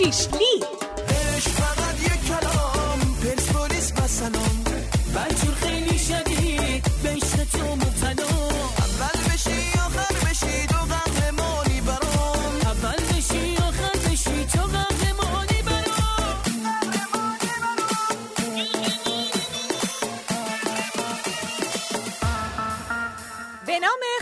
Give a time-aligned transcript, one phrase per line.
[0.00, 0.39] Sheesh.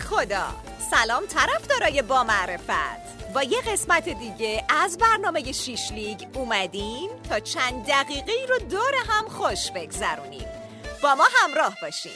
[0.09, 0.47] خدا.
[0.91, 3.33] سلام طرفدارای با معرفت.
[3.33, 9.27] با یه قسمت دیگه از برنامه شیش لیگ اومدیم تا چند دقیقه رو دور هم
[9.27, 10.47] خوش بگذرونیم.
[11.03, 12.11] با ما همراه باشیم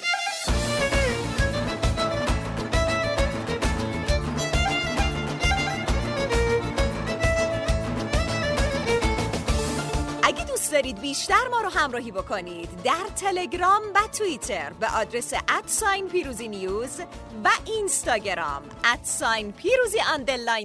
[10.73, 17.00] دارید بیشتر ما رو همراهی بکنید در تلگرام و توییتر به آدرس ادساین پیروزی نیوز
[17.44, 20.00] و اینستاگرام ادساین پیروزی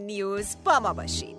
[0.01, 1.37] نیوز با ما باشید.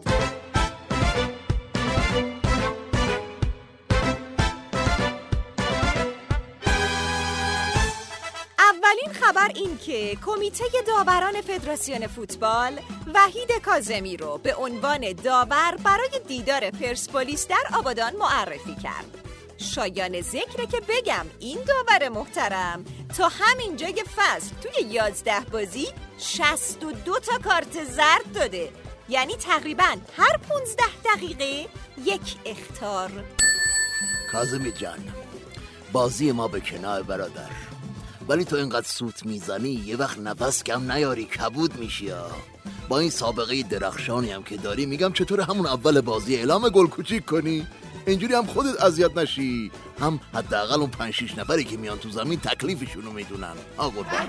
[9.39, 12.79] خبر این که کمیته داوران فدراسیون فوتبال
[13.13, 19.17] وحید کازمی رو به عنوان داور برای دیدار پرسپولیس در آبادان معرفی کرد.
[19.57, 22.85] شایان ذکره که بگم این داور محترم
[23.17, 28.69] تا همین جای فصل توی 11 بازی 62 تا کارت زرد داده.
[29.09, 31.69] یعنی تقریبا هر 15 دقیقه
[32.05, 33.11] یک اختار.
[34.31, 35.13] کازمی جان
[35.91, 37.78] بازی ما به کنار برادر.
[38.29, 42.31] ولی تو اینقدر سوت می‌زنی یه وقت نفس کم نیاری کبود میشی ها.
[42.89, 47.25] با این سابقه درخشانی هم که داری میگم چطور همون اول بازی اعلام گل کوچیک
[47.25, 47.67] کنی؟
[48.07, 49.71] اینجوری هم خودت اذیت نشی.
[49.99, 53.53] هم حداقل اون پنج شیش نفری که میان تو زمین تکلیفشونو می‌دونن.
[53.77, 54.27] آ قربان.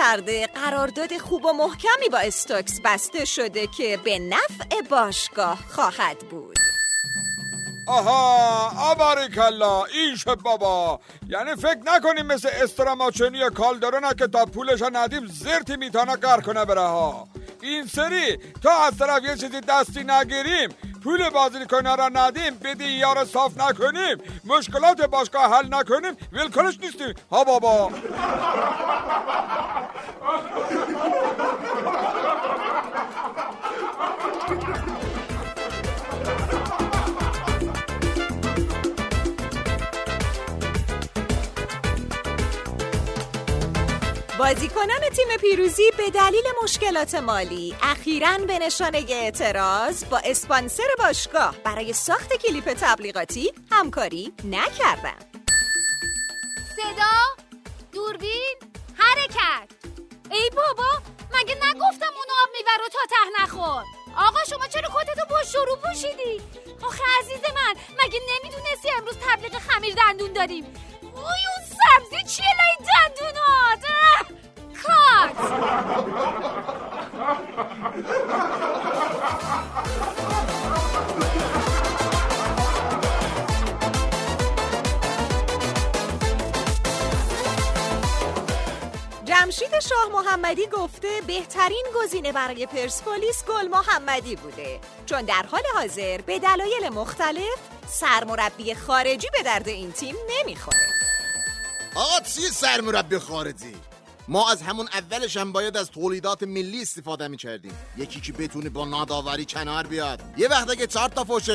[0.00, 6.56] کرده قرارداد خوب و محکمی با استوکس بسته شده که به نفع باشگاه خواهد بود.
[7.86, 11.00] آها آباریکلا این شد بابا.
[11.28, 16.64] یعنی فکر نکنیم مثل استراماچونی یا کالدرونه که تا پولش ندیم زرتی میتانه کار کنه
[16.64, 17.28] بره ها.
[17.62, 20.68] این سری تا از طرف یه چیزی دستی نگیریم
[21.04, 27.14] پول بازی کنه را ندیم بدی یار صاف نکنیم مشکلات باشگاه حل نکنیم ولکنش نیستیم.
[27.30, 27.90] ها بابا.
[44.40, 51.92] بازیکنان تیم پیروزی به دلیل مشکلات مالی اخیراً به نشانه اعتراض با اسپانسر باشگاه برای
[51.92, 55.24] ساخت کلیپ تبلیغاتی همکاری نکردند.
[56.76, 57.44] صدا
[57.92, 58.56] دوربین
[58.94, 59.89] حرکت
[60.30, 60.90] ای بابا
[61.34, 63.84] مگه نگفتم اون آب میبر و تا ته نخور؟
[64.16, 66.40] آقا شما چرا کتتو با شروع پوشیدی؟
[66.82, 67.74] آخه عزیز من
[68.04, 70.64] مگه نمی‌دونستی امروز تبلیغ خمیر دندون داریم؟
[71.02, 73.39] اوی اون سبزی چیه؟ لای دندونات
[89.50, 94.80] جمشید شاه محمدی گفته بهترین گزینه برای پرسپولیس گل محمدی بوده.
[95.06, 97.58] چون در حال حاضر به دلایل مختلف
[97.88, 100.88] سرمربی خارجی به درد این تیم نمی‌خوره.
[101.94, 103.76] آقا چی سرمربی خارجی؟
[104.28, 107.78] ما از همون اولش هم باید از تولیدات ملی استفاده می‌کردیم.
[107.96, 110.20] یکی که بتونه با ناداوری کنار بیاد.
[110.36, 111.50] یه وقت اگه چهار تا فوش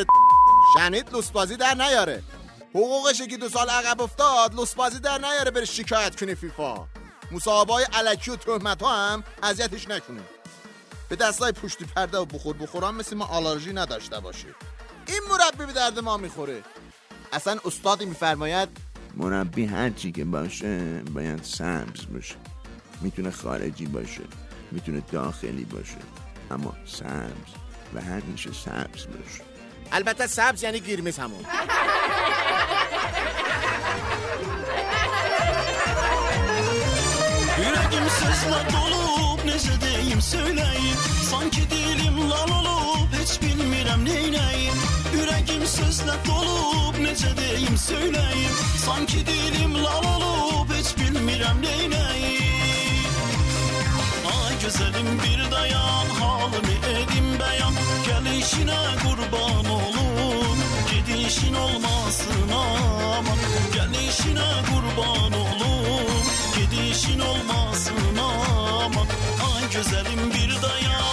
[0.74, 2.24] شنید لوسبازی در نیاره.
[2.70, 6.88] حقوقش که دو سال عقب افتاد لوسبازی در نیاره بره شکایت کنه فیفا.
[7.32, 10.22] مصاحبه های علکی و تهمت ها هم اذیتش نکنه
[11.10, 14.48] به دستای پشتی پرده و بخور بخوران مثل ما آلرژی نداشته باشه
[15.08, 16.64] این مربی به درد ما می‌خوره.
[17.34, 18.70] اصلا استادی میفرماید
[19.16, 22.36] مربی هر چی که باشه باید سبز باشه.
[23.02, 24.22] می‌تونه خارجی باشه
[24.72, 25.98] می‌تونه داخلی باشه
[26.52, 27.52] اما سبز
[27.94, 29.44] و همیشه سبز باشه.
[29.92, 31.46] البته سبز یعنی گیرمیز همون
[38.46, 40.98] Aşkla dolup necedeyim söyleyin
[41.32, 44.74] Sanki dilim lal olup hiç bilmirəm neyleyim
[45.14, 48.52] Yüreğim sözle dolup necedeyim söyleyin
[48.86, 52.44] Sanki dilim lal olup hiç bilmirəm neyleyim
[54.26, 57.74] Ay güzelim bir dayan halimi edin beyan.
[58.06, 60.58] Gelişine kurban olun
[60.92, 63.38] Gidişin olmasın aman.
[63.74, 65.65] Gelişine kurban olun.
[69.86, 71.06] Gözəlim bir dayan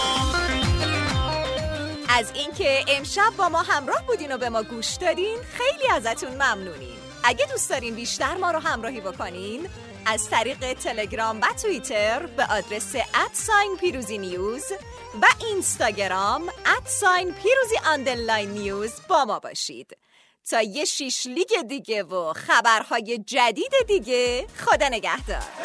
[2.18, 6.98] از اینکه امشب با ما همراه بودین و به ما گوش دادین خیلی ازتون ممنونیم.
[7.24, 9.68] اگه دوست دارین بیشتر ما رو همراهی بکنین
[10.06, 14.64] از طریق تلگرام و توییتر به آدرس at sign پیروزی news
[15.22, 16.42] و اینستاگرام
[16.76, 19.96] at sign پیروزی underline news با ما باشید.
[20.50, 25.61] تا یه شیش لیگ دیگه و خبرهای جدید دیگه خدا نگهدار.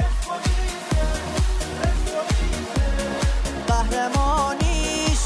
[3.92, 5.24] قهرمانیش